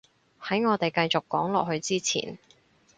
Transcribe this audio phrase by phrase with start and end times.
[0.41, 2.39] 喺我哋繼續講落去之前